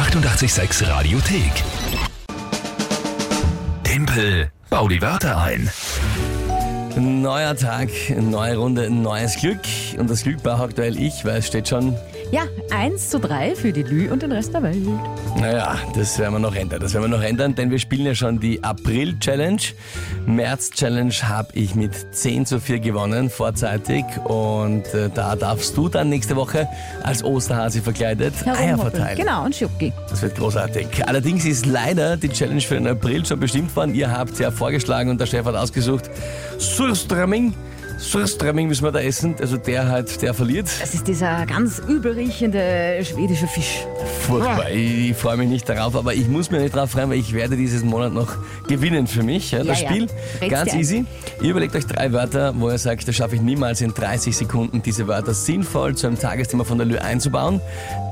[0.00, 1.52] 886 Radiothek.
[3.84, 5.70] Tempel, bau die Wörter ein.
[6.96, 9.60] Neuer Tag, neue Runde, neues Glück.
[9.98, 11.94] Und das Glück braucht aktuell ich, weil es steht schon,
[12.32, 14.76] Ja, 1 zu 3 für die Lü und den Rest der Welt.
[15.36, 16.80] naja, das werden wir noch ändern.
[16.80, 19.60] Das werden wir noch ändern, denn wir spielen ja schon die April-Challenge.
[20.26, 24.04] März-Challenge habe ich mit 10 zu 4 gewonnen, vorzeitig.
[24.24, 26.68] Und äh, da darfst du dann nächste Woche
[27.02, 29.18] als Osterhase verkleidet Eier verteilen.
[29.18, 29.92] Genau, und Schoki.
[30.08, 30.86] Das wird großartig.
[31.08, 33.92] Allerdings ist leider die Challenge für den April schon bestimmt worden.
[33.94, 36.08] Ihr habt ja vorgeschlagen und der Chef hat ausgesucht.
[36.58, 37.54] Surströmming.
[38.00, 39.36] Surströmming müssen wir da essen.
[39.40, 40.66] Also der halt, der verliert.
[40.80, 43.86] Das ist dieser ganz übel riechende schwedische Fisch.
[44.30, 44.70] Furchtbar.
[44.70, 47.32] Ich, ich freue mich nicht darauf, aber ich muss mir nicht drauf freuen, weil ich
[47.32, 48.28] werde dieses Monat noch
[48.68, 49.50] gewinnen für mich.
[49.50, 49.90] Ja, das Ja, ja.
[49.90, 50.06] Spiel
[50.40, 51.04] Red's ganz easy.
[51.42, 54.82] Ihr überlegt euch drei Wörter, wo ihr sagt, das schaffe ich niemals in 30 Sekunden,
[54.82, 57.60] diese Wörter sinnvoll zu einem Tagesthema von der Lü einzubauen.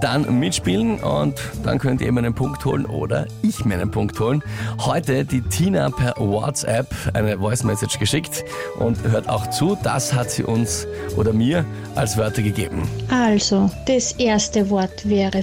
[0.00, 4.18] Dann mitspielen und dann könnt ihr eben einen Punkt holen oder ich mir einen Punkt
[4.20, 4.42] holen.
[4.80, 8.44] Heute die Tina per WhatsApp eine Voice Message geschickt
[8.78, 9.76] und hört auch zu.
[9.82, 12.88] Das hat sie uns oder mir als Wörter gegeben.
[13.10, 15.42] Also, das erste Wort wäre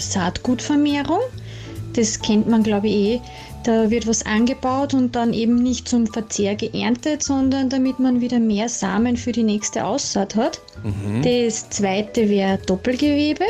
[0.65, 1.19] Saatgutvermehrung.
[1.93, 3.21] Das kennt man, glaube ich, eh.
[3.63, 8.39] Da wird was angebaut und dann eben nicht zum Verzehr geerntet, sondern damit man wieder
[8.39, 10.61] mehr Samen für die nächste Aussaat hat.
[11.23, 13.45] Das zweite wäre Doppelgewebe.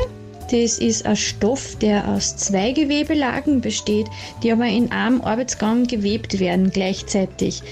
[0.52, 4.06] Das ist ein Stoff, der aus zwei Gewebelagen besteht,
[4.44, 7.64] die aber in einem Arbeitsgang gewebt werden gleichzeitig.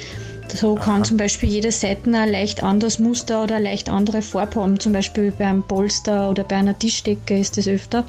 [0.54, 4.60] So kann zum Beispiel jede Seite ein leicht anderes Muster oder eine leicht andere Farbe
[4.60, 4.80] haben.
[4.80, 8.04] Zum Beispiel beim Polster oder bei einer Tischdecke ist das öfter.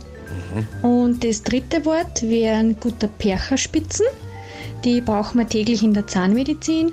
[0.82, 4.06] Und das dritte Wort wären guter Percherspitzen.
[4.84, 6.92] Die braucht man täglich in der Zahnmedizin.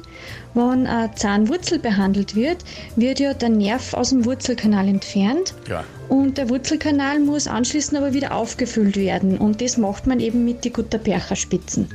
[0.53, 2.57] Wenn eine Zahnwurzel behandelt wird,
[2.95, 5.53] wird ja der Nerv aus dem Wurzelkanal entfernt.
[5.69, 5.83] Ja.
[6.07, 9.37] Und der Wurzelkanal muss anschließend aber wieder aufgefüllt werden.
[9.37, 11.87] Und das macht man eben mit den guter Percherspitzen.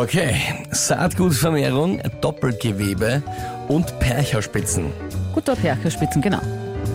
[0.00, 0.34] Okay,
[0.72, 3.22] Saatgutvermehrung, Doppelgewebe
[3.68, 4.86] und Percherspitzen.
[5.32, 6.40] Guter Percherspitzen, genau.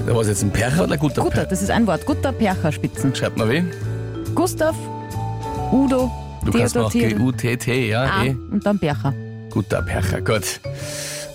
[0.05, 2.05] Da war es jetzt ein Percher oder guter, Guter, das ist ein Wort.
[2.05, 3.13] Guter Percherspitzen.
[3.15, 3.63] Schreibt mal wie?
[4.33, 4.75] Gustav,
[5.71, 6.11] Udo,
[6.45, 8.35] Du kannst Theodor, G-U-T-T, ja, A eh.
[8.51, 9.13] und dann Percher.
[9.49, 10.59] Guter Percher, gut.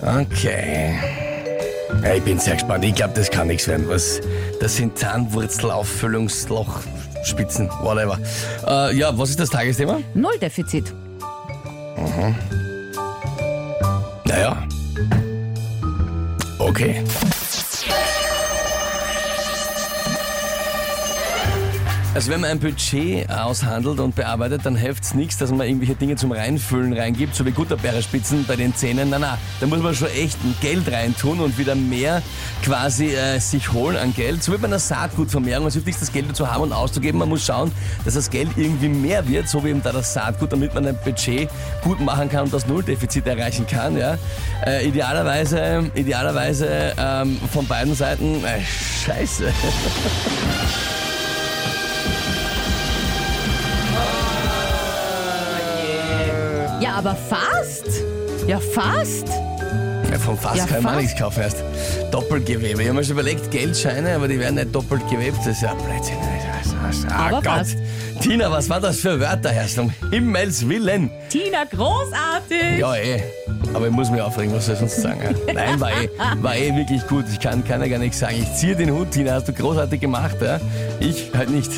[0.01, 0.95] Okay.
[2.03, 2.83] Ja, ich bin sehr gespannt.
[2.85, 3.87] Ich glaube, das kann nichts werden.
[3.87, 4.19] Was,
[4.59, 8.17] das sind Zahnwurzelauffüllungslochspitzen, whatever.
[8.67, 9.99] Äh, ja, was ist das Tagesthema?
[10.13, 10.93] Nulldefizit.
[14.25, 14.57] Naja.
[16.59, 17.01] Okay.
[22.15, 25.95] Also wenn man ein Budget aushandelt und bearbeitet, dann hilft es nichts, dass man irgendwelche
[25.95, 29.09] Dinge zum Reinfüllen reingibt, so wie Gutterbeerspitzen bei den Zähnen.
[29.09, 32.21] Na, na, da muss man schon echt ein Geld reintun und wieder mehr
[32.63, 34.41] quasi äh, sich holen an Geld.
[34.41, 35.67] So wie bei einer Saatgutvermehrung.
[35.67, 37.19] Es hilft nichts, das Geld zu haben und auszugeben.
[37.19, 37.69] Man muss schauen,
[38.05, 40.97] dass das Geld irgendwie mehr wird, so wie eben da das Saatgut, damit man ein
[41.03, 41.49] Budget
[41.83, 43.97] gut machen kann und das Nulldefizit erreichen kann.
[43.97, 44.17] Ja.
[44.65, 48.61] Äh, idealerweise, idealerweise ähm, von beiden Seiten, äh,
[49.05, 49.51] scheiße.
[56.79, 57.85] Ja, aber fast.
[58.47, 59.27] Ja, fast.
[60.11, 61.03] Ja, vom Fass Ja, kann man fast.
[61.05, 61.57] nichts kaufen erst.
[62.11, 62.81] Doppelgewebe.
[62.81, 65.37] Ich habe mir schon überlegt, Geldscheine, aber die werden nicht doppelt gewebt.
[65.39, 66.17] Das ist ja Blödsinn.
[67.09, 67.45] Ah, Aber Gott.
[67.45, 67.77] fast.
[68.21, 69.79] Tina, was war das für Wörter, Herrst?
[69.79, 71.09] Um Himmels Willen.
[71.29, 72.77] Tina, großartig.
[72.79, 73.23] Ja, eh.
[73.73, 75.19] Aber ich muss mich aufregen, was soll ich sonst sagen?
[75.47, 75.53] Ja?
[75.53, 76.09] Nein, war eh,
[76.41, 77.25] war eh wirklich gut.
[77.31, 78.35] Ich kann, ja gar nichts sagen.
[78.39, 80.35] Ich ziehe den Hut, Tina, hast du großartig gemacht.
[80.41, 80.59] Ja?
[80.99, 81.71] Ich halt nicht.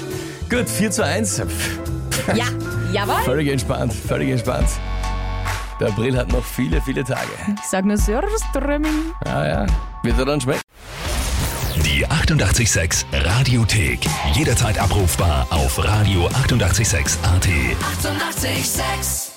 [0.49, 1.41] Gut, 4 zu 1.
[1.47, 1.79] Pff,
[2.35, 2.45] Ja,
[2.91, 3.21] jawohl.
[3.23, 4.69] Völlig entspannt, völlig entspannt.
[5.79, 7.29] Der April hat noch viele, viele Tage.
[7.55, 9.13] Ich sag nur Surströmming.
[9.25, 9.65] Ja, ja.
[10.03, 10.61] Wird er dann schmecken?
[11.85, 13.99] Die 886 Radiothek.
[14.33, 17.19] Jederzeit abrufbar auf radio886.at.
[17.23, 17.71] 886!
[18.03, 19.36] 886